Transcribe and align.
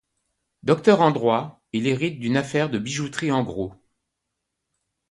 Docteur 0.63 1.01
en 1.01 1.11
droit, 1.11 1.61
il 1.73 1.85
hérite 1.85 2.19
d'une 2.19 2.35
affaire 2.35 2.71
de 2.71 2.79
bijouterie 2.79 3.31
en 3.31 3.43
gros. 3.43 3.71